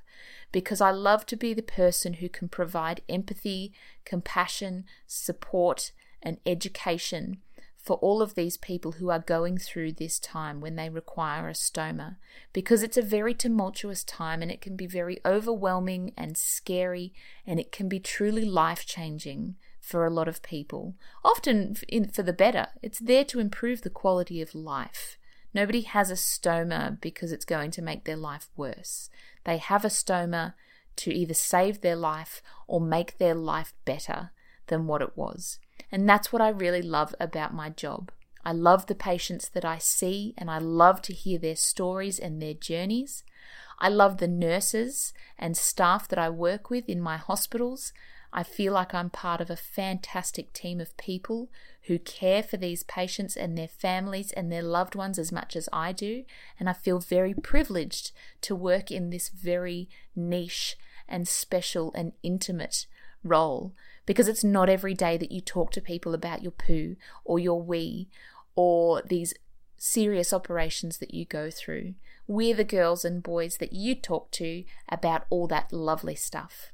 because 0.52 0.80
I 0.80 0.90
love 0.90 1.26
to 1.26 1.36
be 1.36 1.54
the 1.54 1.62
person 1.62 2.14
who 2.14 2.28
can 2.28 2.48
provide 2.48 3.02
empathy, 3.08 3.72
compassion, 4.04 4.84
support, 5.06 5.92
and 6.22 6.38
education 6.46 7.38
for 7.84 7.96
all 7.96 8.22
of 8.22 8.34
these 8.34 8.56
people 8.56 8.92
who 8.92 9.10
are 9.10 9.18
going 9.18 9.58
through 9.58 9.92
this 9.92 10.18
time 10.18 10.62
when 10.62 10.74
they 10.74 10.88
require 10.88 11.50
a 11.50 11.52
stoma 11.52 12.16
because 12.54 12.82
it's 12.82 12.96
a 12.96 13.02
very 13.02 13.34
tumultuous 13.34 14.02
time 14.02 14.40
and 14.40 14.50
it 14.50 14.62
can 14.62 14.74
be 14.74 14.86
very 14.86 15.20
overwhelming 15.26 16.10
and 16.16 16.38
scary 16.38 17.12
and 17.46 17.60
it 17.60 17.70
can 17.70 17.86
be 17.86 18.00
truly 18.00 18.46
life 18.46 18.86
changing 18.86 19.54
for 19.82 20.06
a 20.06 20.10
lot 20.10 20.26
of 20.26 20.42
people 20.42 20.94
often 21.22 21.76
for 22.10 22.22
the 22.22 22.32
better. 22.32 22.68
It's 22.82 22.98
there 22.98 23.24
to 23.26 23.38
improve 23.38 23.82
the 23.82 23.90
quality 23.90 24.40
of 24.40 24.54
life. 24.54 25.18
Nobody 25.52 25.82
has 25.82 26.10
a 26.10 26.14
stoma 26.14 26.98
because 27.02 27.32
it's 27.32 27.44
going 27.44 27.70
to 27.72 27.82
make 27.82 28.04
their 28.04 28.16
life 28.16 28.48
worse 28.56 29.10
they 29.44 29.58
have 29.58 29.84
a 29.84 29.88
stoma 29.88 30.54
to 30.96 31.12
either 31.12 31.34
save 31.34 31.80
their 31.80 31.96
life 31.96 32.42
or 32.66 32.80
make 32.80 33.18
their 33.18 33.34
life 33.34 33.74
better 33.84 34.30
than 34.66 34.86
what 34.86 35.02
it 35.02 35.16
was 35.16 35.58
and 35.94 36.08
that's 36.08 36.32
what 36.32 36.42
I 36.42 36.48
really 36.48 36.82
love 36.82 37.14
about 37.20 37.54
my 37.54 37.70
job. 37.70 38.10
I 38.44 38.50
love 38.50 38.86
the 38.86 38.96
patients 38.96 39.48
that 39.50 39.64
I 39.64 39.78
see 39.78 40.34
and 40.36 40.50
I 40.50 40.58
love 40.58 41.00
to 41.02 41.12
hear 41.12 41.38
their 41.38 41.54
stories 41.54 42.18
and 42.18 42.42
their 42.42 42.52
journeys. 42.52 43.22
I 43.78 43.90
love 43.90 44.18
the 44.18 44.26
nurses 44.26 45.14
and 45.38 45.56
staff 45.56 46.08
that 46.08 46.18
I 46.18 46.30
work 46.30 46.68
with 46.68 46.88
in 46.88 47.00
my 47.00 47.16
hospitals. 47.16 47.92
I 48.36 48.42
feel 48.42 48.72
like 48.72 48.92
I'm 48.92 49.10
part 49.10 49.40
of 49.40 49.48
a 49.48 49.56
fantastic 49.56 50.52
team 50.52 50.80
of 50.80 50.96
people 50.96 51.50
who 51.82 52.00
care 52.00 52.42
for 52.42 52.56
these 52.56 52.82
patients 52.82 53.36
and 53.36 53.56
their 53.56 53.68
families 53.68 54.32
and 54.32 54.50
their 54.50 54.62
loved 54.62 54.96
ones 54.96 55.20
as 55.20 55.30
much 55.30 55.54
as 55.54 55.68
I 55.72 55.92
do. 55.92 56.24
And 56.58 56.68
I 56.68 56.72
feel 56.72 56.98
very 56.98 57.32
privileged 57.32 58.10
to 58.40 58.56
work 58.56 58.90
in 58.90 59.10
this 59.10 59.28
very 59.28 59.88
niche 60.16 60.76
and 61.08 61.28
special 61.28 61.92
and 61.94 62.12
intimate 62.24 62.86
role 63.22 63.72
because 64.04 64.26
it's 64.26 64.42
not 64.42 64.68
every 64.68 64.94
day 64.94 65.16
that 65.16 65.30
you 65.30 65.40
talk 65.40 65.70
to 65.70 65.80
people 65.80 66.12
about 66.12 66.42
your 66.42 66.50
poo 66.50 66.96
or 67.24 67.38
your 67.38 67.62
wee 67.62 68.08
or 68.56 69.00
these 69.02 69.32
serious 69.76 70.32
operations 70.32 70.98
that 70.98 71.14
you 71.14 71.24
go 71.24 71.50
through. 71.50 71.94
We're 72.26 72.56
the 72.56 72.64
girls 72.64 73.04
and 73.04 73.22
boys 73.22 73.58
that 73.58 73.72
you 73.72 73.94
talk 73.94 74.32
to 74.32 74.64
about 74.88 75.24
all 75.30 75.46
that 75.46 75.72
lovely 75.72 76.16
stuff. 76.16 76.72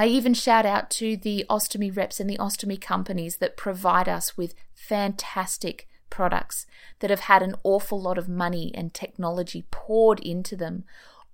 I 0.00 0.06
even 0.06 0.32
shout 0.32 0.64
out 0.64 0.88
to 0.92 1.14
the 1.14 1.44
ostomy 1.50 1.94
reps 1.94 2.20
and 2.20 2.30
the 2.30 2.38
ostomy 2.38 2.80
companies 2.80 3.36
that 3.36 3.58
provide 3.58 4.08
us 4.08 4.34
with 4.34 4.54
fantastic 4.72 5.90
products 6.08 6.64
that 7.00 7.10
have 7.10 7.20
had 7.20 7.42
an 7.42 7.54
awful 7.64 8.00
lot 8.00 8.16
of 8.16 8.26
money 8.26 8.72
and 8.74 8.94
technology 8.94 9.66
poured 9.70 10.18
into 10.20 10.56
them, 10.56 10.84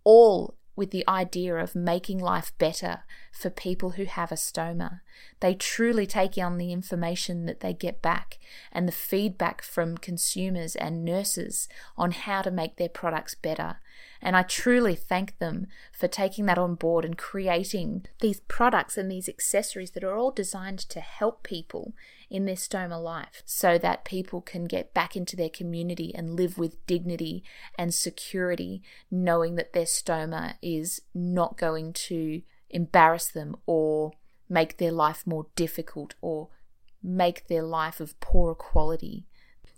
all 0.03 0.57
with 0.75 0.91
the 0.91 1.05
idea 1.07 1.55
of 1.55 1.77
making 1.77 2.19
life 2.19 2.53
better 2.59 3.05
for 3.31 3.51
people 3.51 3.91
who 3.91 4.05
have 4.05 4.33
a 4.33 4.35
stoma. 4.35 5.01
They 5.39 5.55
truly 5.55 6.05
take 6.05 6.37
on 6.37 6.59
the 6.59 6.73
information 6.73 7.47
that 7.47 7.61
they 7.61 7.73
get 7.73 8.03
back 8.03 8.37
and 8.73 8.89
the 8.89 8.93
feedback 8.93 9.63
from 9.63 9.97
consumers 9.97 10.75
and 10.75 11.05
nurses 11.05 11.69
on 11.97 12.11
how 12.11 12.43
to 12.43 12.51
make 12.51 12.79
their 12.79 12.89
products 12.89 13.37
better. 13.37 13.77
And 14.23 14.37
I 14.37 14.43
truly 14.43 14.95
thank 14.95 15.39
them 15.39 15.67
for 15.93 16.09
taking 16.09 16.47
that 16.47 16.59
on 16.59 16.75
board 16.75 17.05
and 17.05 17.17
creating 17.17 18.07
these 18.21 18.41
products 18.41 18.97
and 18.97 19.11
these 19.11 19.29
accessories 19.29 19.93
that 19.93 20.05
are 20.05 20.17
all 20.17 20.31
designed 20.31 20.79
to 20.81 21.01
help 21.01 21.43
people 21.43 21.95
in 22.31 22.45
their 22.45 22.57
stoma 22.57 23.03
life 23.03 23.43
so 23.45 23.79
that 23.79 24.05
people 24.05 24.41
can 24.41 24.65
get 24.65 24.95
back 24.95 25.17
into 25.17 25.37
their 25.37 25.49
community 25.49 26.15
and 26.15 26.37
live 26.37 26.59
with 26.59 26.85
dignity 26.87 27.45
and 27.79 27.95
security, 27.95 28.83
knowing 29.11 29.55
that 29.57 29.73
their 29.73 29.85
stoma 29.85 30.55
is 30.63 31.03
not 31.15 31.57
going 31.57 31.93
to 31.93 32.43
embarrass 32.71 33.29
them 33.29 33.57
or 33.67 34.13
make 34.49 34.79
their 34.79 34.93
life 34.93 35.27
more 35.27 35.47
difficult 35.55 36.15
or 36.21 36.49
make 37.03 37.47
their 37.47 37.63
life 37.63 38.01
of 38.01 38.19
poorer 38.21 38.55
quality. 38.55 39.27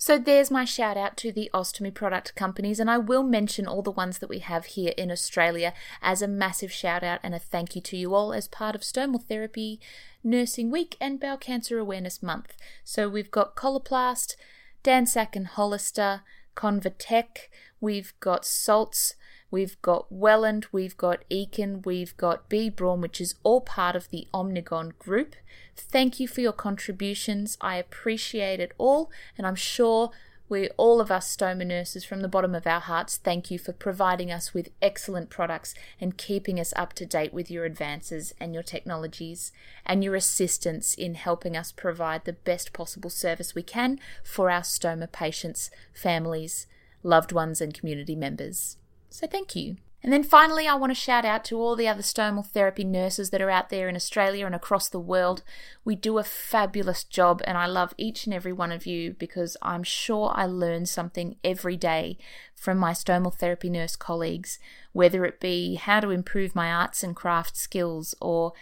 So 0.00 0.16
there's 0.16 0.48
my 0.48 0.64
shout 0.64 0.96
out 0.96 1.16
to 1.18 1.32
the 1.32 1.50
ostomy 1.52 1.92
product 1.92 2.36
companies, 2.36 2.78
and 2.78 2.88
I 2.88 2.98
will 2.98 3.24
mention 3.24 3.66
all 3.66 3.82
the 3.82 3.90
ones 3.90 4.20
that 4.20 4.28
we 4.28 4.38
have 4.38 4.66
here 4.66 4.94
in 4.96 5.10
Australia 5.10 5.74
as 6.00 6.22
a 6.22 6.28
massive 6.28 6.70
shout 6.70 7.02
out 7.02 7.18
and 7.24 7.34
a 7.34 7.40
thank 7.40 7.74
you 7.74 7.82
to 7.82 7.96
you 7.96 8.14
all 8.14 8.32
as 8.32 8.46
part 8.46 8.76
of 8.76 8.82
Stomal 8.82 9.20
Therapy 9.20 9.80
Nursing 10.22 10.70
Week 10.70 10.96
and 11.00 11.18
Bowel 11.18 11.36
Cancer 11.36 11.80
Awareness 11.80 12.22
Month. 12.22 12.54
So 12.84 13.08
we've 13.08 13.32
got 13.32 13.56
Coloplast, 13.56 14.36
Dansac 14.84 15.34
and 15.34 15.48
Hollister, 15.48 16.22
Convatec, 16.54 17.48
we've 17.80 18.12
got 18.20 18.44
Salts, 18.44 19.16
we've 19.50 19.80
got 19.82 20.10
Welland, 20.10 20.66
we've 20.72 20.96
got 20.96 21.24
Eakin, 21.30 21.84
we've 21.84 22.16
got 22.16 22.48
B 22.48 22.68
Braun, 22.68 23.00
which 23.00 23.20
is 23.20 23.34
all 23.42 23.60
part 23.60 23.96
of 23.96 24.10
the 24.10 24.26
Omnigon 24.32 24.98
group. 24.98 25.34
Thank 25.76 26.18
you 26.20 26.28
for 26.28 26.40
your 26.40 26.52
contributions. 26.52 27.56
I 27.60 27.76
appreciate 27.76 28.60
it 28.60 28.72
all, 28.78 29.10
and 29.36 29.46
I'm 29.46 29.54
sure 29.54 30.10
we, 30.48 30.70
all 30.78 30.98
of 31.00 31.10
us 31.10 31.36
stoma 31.36 31.66
nurses, 31.66 32.06
from 32.06 32.22
the 32.22 32.28
bottom 32.28 32.54
of 32.54 32.66
our 32.66 32.80
hearts, 32.80 33.18
thank 33.18 33.50
you 33.50 33.58
for 33.58 33.72
providing 33.72 34.32
us 34.32 34.54
with 34.54 34.70
excellent 34.80 35.28
products 35.28 35.74
and 36.00 36.16
keeping 36.16 36.58
us 36.58 36.72
up 36.74 36.94
to 36.94 37.04
date 37.04 37.34
with 37.34 37.50
your 37.50 37.66
advances 37.66 38.34
and 38.40 38.54
your 38.54 38.62
technologies 38.62 39.52
and 39.84 40.02
your 40.02 40.14
assistance 40.14 40.94
in 40.94 41.16
helping 41.16 41.54
us 41.54 41.70
provide 41.70 42.24
the 42.24 42.32
best 42.32 42.72
possible 42.72 43.10
service 43.10 43.54
we 43.54 43.62
can 43.62 44.00
for 44.24 44.50
our 44.50 44.62
stoma 44.62 45.10
patients, 45.10 45.70
families, 45.92 46.66
loved 47.02 47.30
ones, 47.30 47.60
and 47.60 47.74
community 47.74 48.16
members. 48.16 48.77
So, 49.10 49.26
thank 49.26 49.56
you. 49.56 49.76
And 50.00 50.12
then 50.12 50.22
finally, 50.22 50.68
I 50.68 50.76
want 50.76 50.90
to 50.90 50.94
shout 50.94 51.24
out 51.24 51.44
to 51.46 51.58
all 51.58 51.74
the 51.74 51.88
other 51.88 52.02
stomal 52.02 52.46
therapy 52.46 52.84
nurses 52.84 53.30
that 53.30 53.42
are 53.42 53.50
out 53.50 53.68
there 53.68 53.88
in 53.88 53.96
Australia 53.96 54.46
and 54.46 54.54
across 54.54 54.88
the 54.88 55.00
world. 55.00 55.42
We 55.84 55.96
do 55.96 56.18
a 56.18 56.24
fabulous 56.24 57.02
job, 57.02 57.42
and 57.44 57.58
I 57.58 57.66
love 57.66 57.94
each 57.98 58.24
and 58.24 58.32
every 58.32 58.52
one 58.52 58.70
of 58.70 58.86
you 58.86 59.14
because 59.18 59.56
I'm 59.60 59.82
sure 59.82 60.32
I 60.36 60.46
learn 60.46 60.86
something 60.86 61.36
every 61.42 61.76
day 61.76 62.16
from 62.54 62.78
my 62.78 62.92
stomal 62.92 63.34
therapy 63.34 63.70
nurse 63.70 63.96
colleagues, 63.96 64.60
whether 64.92 65.24
it 65.24 65.40
be 65.40 65.74
how 65.74 65.98
to 65.98 66.10
improve 66.10 66.54
my 66.54 66.70
arts 66.70 67.02
and 67.02 67.16
craft 67.16 67.56
skills 67.56 68.14
or 68.20 68.52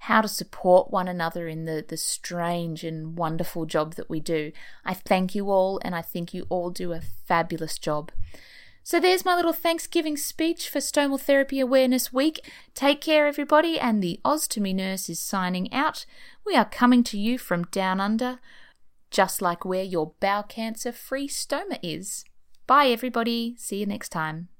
how 0.00 0.22
to 0.22 0.28
support 0.28 0.90
one 0.90 1.08
another 1.08 1.46
in 1.46 1.66
the, 1.66 1.84
the 1.86 1.96
strange 1.98 2.84
and 2.84 3.18
wonderful 3.18 3.66
job 3.66 3.96
that 3.96 4.08
we 4.08 4.20
do. 4.20 4.50
I 4.82 4.94
thank 4.94 5.34
you 5.34 5.50
all, 5.50 5.78
and 5.84 5.94
I 5.94 6.00
think 6.00 6.32
you 6.32 6.46
all 6.48 6.70
do 6.70 6.92
a 6.92 7.00
fabulous 7.00 7.78
job. 7.78 8.12
So 8.86 9.00
there's 9.00 9.24
my 9.24 9.34
little 9.34 9.52
Thanksgiving 9.52 10.16
speech 10.16 10.68
for 10.68 10.78
Stomal 10.78 11.20
Therapy 11.20 11.58
Awareness 11.58 12.12
Week. 12.12 12.48
Take 12.72 13.00
care, 13.00 13.26
everybody, 13.26 13.80
and 13.80 14.00
the 14.00 14.20
Ostomy 14.24 14.72
Nurse 14.72 15.08
is 15.08 15.18
signing 15.18 15.72
out. 15.72 16.06
We 16.44 16.54
are 16.54 16.64
coming 16.64 17.02
to 17.02 17.18
you 17.18 17.36
from 17.36 17.64
down 17.72 18.00
under, 18.00 18.38
just 19.10 19.42
like 19.42 19.64
where 19.64 19.82
your 19.82 20.12
bowel 20.20 20.44
cancer 20.44 20.92
free 20.92 21.26
stoma 21.26 21.80
is. 21.82 22.24
Bye, 22.68 22.86
everybody. 22.86 23.56
See 23.58 23.78
you 23.78 23.86
next 23.86 24.10
time. 24.10 24.50